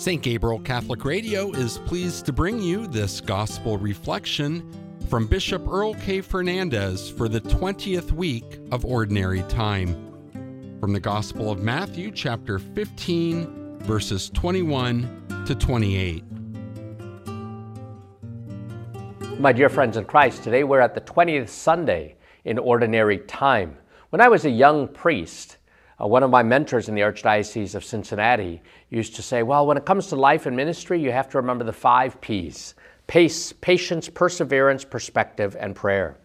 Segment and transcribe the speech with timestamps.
[0.00, 0.22] St.
[0.22, 4.66] Gabriel Catholic Radio is pleased to bring you this gospel reflection
[5.10, 6.22] from Bishop Earl K.
[6.22, 10.78] Fernandes for the 20th week of Ordinary Time.
[10.80, 16.24] From the Gospel of Matthew, chapter 15, verses 21 to 28.
[19.38, 23.76] My dear friends in Christ, today we're at the 20th Sunday in Ordinary Time.
[24.08, 25.58] When I was a young priest,
[26.00, 29.76] uh, one of my mentors in the Archdiocese of Cincinnati used to say, Well, when
[29.76, 32.74] it comes to life and ministry, you have to remember the five P's
[33.06, 36.16] pace, patience, perseverance, perspective, and prayer.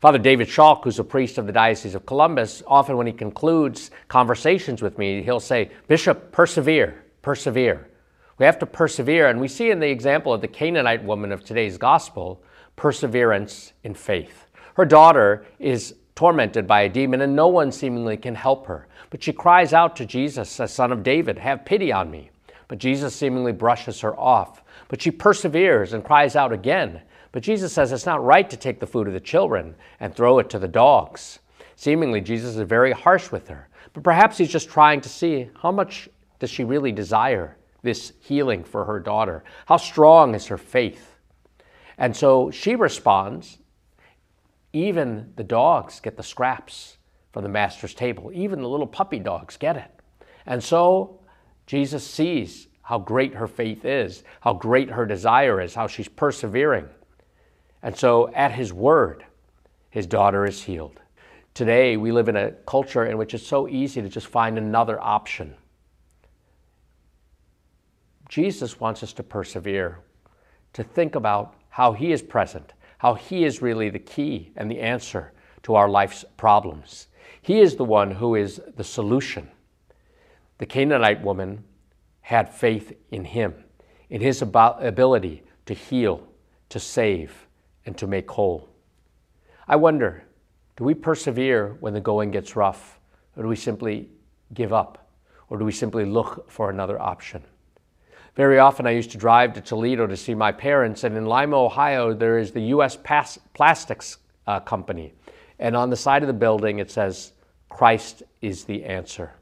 [0.00, 3.90] Father David Schalk, who's a priest of the Diocese of Columbus, often when he concludes
[4.08, 7.88] conversations with me, he'll say, Bishop, persevere, persevere.
[8.36, 11.44] We have to persevere, and we see in the example of the Canaanite woman of
[11.44, 12.42] today's gospel
[12.76, 14.46] perseverance in faith.
[14.74, 18.86] Her daughter is tormented by a demon, and no one seemingly can help her.
[19.08, 22.28] But she cries out to Jesus, a son of David, Have pity on me.
[22.68, 24.62] But Jesus seemingly brushes her off.
[24.88, 27.00] But she perseveres and cries out again.
[27.32, 30.38] But Jesus says it's not right to take the food of the children and throw
[30.40, 31.38] it to the dogs.
[31.74, 33.70] Seemingly, Jesus is very harsh with her.
[33.94, 36.06] But perhaps he's just trying to see how much
[36.38, 39.42] does she really desire this healing for her daughter?
[39.64, 41.16] How strong is her faith?
[41.96, 43.56] And so she responds
[44.72, 46.96] even the dogs get the scraps
[47.32, 48.30] from the master's table.
[48.32, 49.90] Even the little puppy dogs get it.
[50.46, 51.20] And so
[51.66, 56.88] Jesus sees how great her faith is, how great her desire is, how she's persevering.
[57.82, 59.24] And so at his word,
[59.90, 61.00] his daughter is healed.
[61.54, 65.00] Today, we live in a culture in which it's so easy to just find another
[65.00, 65.54] option.
[68.28, 69.98] Jesus wants us to persevere,
[70.72, 74.78] to think about how he is present, how He is really the key and the
[74.78, 77.06] answer to our life's problems.
[77.40, 79.48] He is the one who is the solution.
[80.58, 81.64] The Canaanite woman
[82.20, 83.54] had faith in Him,
[84.10, 86.28] in His ability to heal,
[86.68, 87.46] to save,
[87.86, 88.68] and to make whole.
[89.66, 90.24] I wonder
[90.76, 93.00] do we persevere when the going gets rough,
[93.34, 94.10] or do we simply
[94.52, 95.10] give up,
[95.48, 97.42] or do we simply look for another option?
[98.36, 101.56] Very often I used to drive to Toledo to see my parents, and in Lima,
[101.56, 102.96] Ohio, there is the U.S.
[102.96, 105.12] Pas- Plastics uh, Company.
[105.58, 107.32] And on the side of the building, it says,
[107.68, 109.32] Christ is the answer.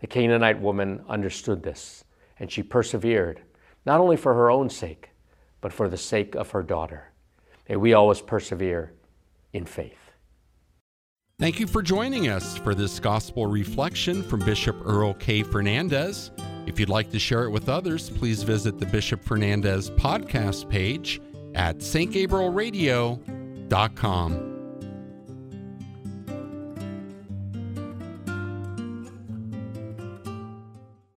[0.00, 2.04] The Canaanite woman understood this,
[2.38, 3.40] and she persevered,
[3.86, 5.10] not only for her own sake,
[5.60, 7.10] but for the sake of her daughter.
[7.68, 8.92] May we always persevere
[9.52, 9.98] in faith.
[11.38, 15.42] Thank you for joining us for this gospel reflection from Bishop Earl K.
[15.42, 16.30] Fernandes.
[16.66, 21.20] If you'd like to share it with others, please visit the Bishop Fernandes podcast page
[21.54, 24.53] at stgabrielradio.com.